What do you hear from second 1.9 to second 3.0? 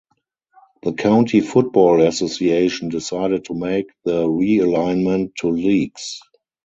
Association